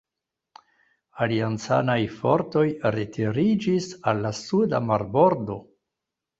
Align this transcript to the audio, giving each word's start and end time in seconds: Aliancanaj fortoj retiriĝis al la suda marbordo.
Aliancanaj 1.25 1.99
fortoj 2.15 2.65
retiriĝis 2.97 3.93
al 4.13 4.27
la 4.27 4.35
suda 4.43 4.83
marbordo. 4.91 5.63